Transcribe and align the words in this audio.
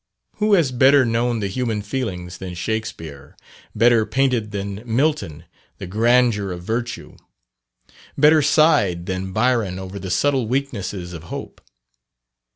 Who 0.37 0.55
has 0.55 0.71
better 0.71 1.05
known 1.05 1.41
the 1.41 1.47
human 1.47 1.83
feelings 1.83 2.39
than 2.39 2.55
Shakspere; 2.55 3.37
better 3.75 4.03
painted 4.03 4.49
than 4.49 4.81
Milton, 4.83 5.43
the 5.77 5.85
grandeur 5.85 6.51
of 6.51 6.63
Virtue; 6.63 7.17
better 8.17 8.41
sighed 8.41 9.05
than 9.05 9.31
Byron 9.31 9.77
over 9.77 9.99
the 9.99 10.09
subtle 10.09 10.47
weaknesses 10.47 11.13
of 11.13 11.25
Hope? 11.25 11.61